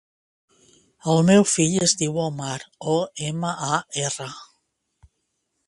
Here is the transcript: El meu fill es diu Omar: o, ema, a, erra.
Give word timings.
El 1.11 1.19
meu 1.27 1.45
fill 1.51 1.75
es 1.87 1.93
diu 1.99 2.17
Omar: 2.23 2.55
o, 2.95 2.97
ema, 3.29 3.53
a, 3.77 3.81
erra. 4.07 4.29